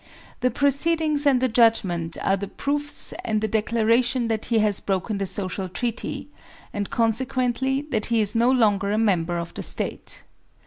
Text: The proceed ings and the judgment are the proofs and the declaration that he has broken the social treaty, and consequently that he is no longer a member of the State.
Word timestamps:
The 0.39 0.49
proceed 0.49 0.99
ings 0.99 1.27
and 1.27 1.39
the 1.39 1.47
judgment 1.47 2.17
are 2.23 2.35
the 2.35 2.47
proofs 2.47 3.13
and 3.23 3.39
the 3.39 3.47
declaration 3.47 4.29
that 4.29 4.45
he 4.45 4.57
has 4.57 4.79
broken 4.79 5.19
the 5.19 5.27
social 5.27 5.69
treaty, 5.69 6.27
and 6.73 6.89
consequently 6.89 7.83
that 7.91 8.07
he 8.07 8.19
is 8.19 8.33
no 8.33 8.49
longer 8.49 8.91
a 8.91 8.97
member 8.97 9.37
of 9.37 9.53
the 9.53 9.61
State. 9.61 10.23